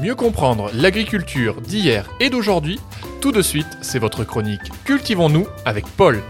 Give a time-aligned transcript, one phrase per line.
[0.00, 2.80] Mieux comprendre l'agriculture d'hier et d'aujourd'hui,
[3.20, 6.22] tout de suite, c'est votre chronique Cultivons-nous avec Paul.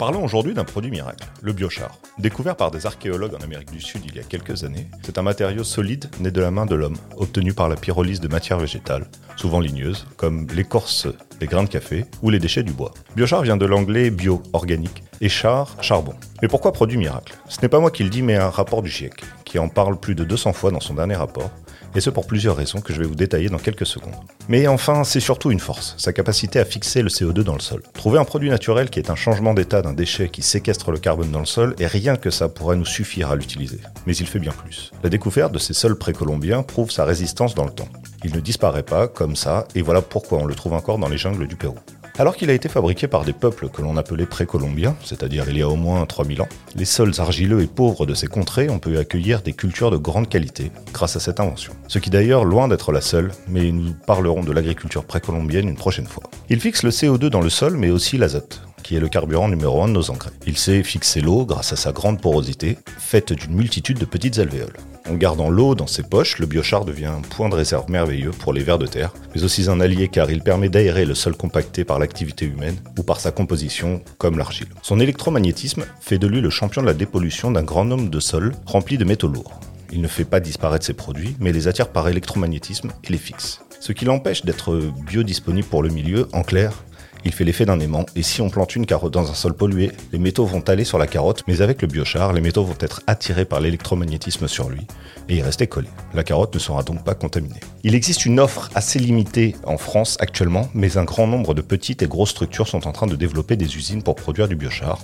[0.00, 1.96] Parlons aujourd'hui d'un produit miracle, le biochar.
[2.18, 5.22] Découvert par des archéologues en Amérique du Sud il y a quelques années, c'est un
[5.22, 9.06] matériau solide né de la main de l'homme, obtenu par la pyrolyse de matières végétales,
[9.36, 11.06] souvent ligneuses, comme l'écorce
[11.38, 12.92] des grains de café ou les déchets du bois.
[13.14, 16.14] Biochar vient de l'anglais bio, organique, et char, charbon.
[16.42, 17.34] Mais pourquoi produit miracle?
[17.48, 19.98] Ce n'est pas moi qui le dis, mais un rapport du GIEC, qui en parle
[19.98, 21.50] plus de 200 fois dans son dernier rapport,
[21.94, 24.12] et ce pour plusieurs raisons que je vais vous détailler dans quelques secondes.
[24.48, 27.82] Mais enfin, c'est surtout une force, sa capacité à fixer le CO2 dans le sol.
[27.94, 31.30] Trouver un produit naturel qui est un changement d'état d'un déchet qui séquestre le carbone
[31.30, 33.80] dans le sol, et rien que ça pourrait nous suffire à l'utiliser.
[34.06, 34.90] Mais il fait bien plus.
[35.02, 37.88] La découverte de ces sols précolombiens prouve sa résistance dans le temps.
[38.24, 41.18] Il ne disparaît pas comme ça, et voilà pourquoi on le trouve encore dans les
[41.18, 41.78] jungles du Pérou.
[42.18, 45.62] Alors qu'il a été fabriqué par des peuples que l'on appelait précolombiens, c'est-à-dire il y
[45.62, 48.96] a au moins 3000 ans, les sols argileux et pauvres de ces contrées ont pu
[48.96, 51.74] accueillir des cultures de grande qualité grâce à cette invention.
[51.88, 56.06] Ce qui d'ailleurs loin d'être la seule, mais nous parlerons de l'agriculture précolombienne une prochaine
[56.06, 56.22] fois.
[56.48, 59.82] Il fixe le CO2 dans le sol mais aussi l'azote qui est le carburant numéro
[59.82, 60.30] un de nos engrais.
[60.46, 64.76] Il sait fixer l'eau grâce à sa grande porosité, faite d'une multitude de petites alvéoles.
[65.10, 68.52] En gardant l'eau dans ses poches, le biochar devient un point de réserve merveilleux pour
[68.52, 71.82] les vers de terre, mais aussi un allié car il permet d'aérer le sol compacté
[71.82, 74.68] par l'activité humaine ou par sa composition comme l'argile.
[74.82, 78.52] Son électromagnétisme fait de lui le champion de la dépollution d'un grand nombre de sols
[78.66, 79.58] remplis de métaux lourds.
[79.90, 83.62] Il ne fait pas disparaître ses produits, mais les attire par électromagnétisme et les fixe.
[83.80, 86.84] Ce qui l'empêche d'être biodisponible pour le milieu, en clair,
[87.24, 89.92] il fait l'effet d'un aimant, et si on plante une carotte dans un sol pollué,
[90.12, 93.02] les métaux vont aller sur la carotte, mais avec le biochar, les métaux vont être
[93.06, 94.86] attirés par l'électromagnétisme sur lui,
[95.28, 95.88] et y rester collés.
[96.14, 97.60] La carotte ne sera donc pas contaminée.
[97.82, 102.02] Il existe une offre assez limitée en France actuellement, mais un grand nombre de petites
[102.02, 104.98] et grosses structures sont en train de développer des usines pour produire du biochar,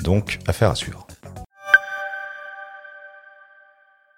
[0.00, 1.06] donc affaire à suivre.